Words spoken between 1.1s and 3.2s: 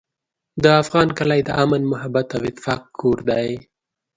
کلی د امن، محبت او اتفاق کور